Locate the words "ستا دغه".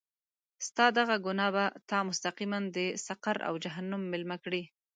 0.67-1.15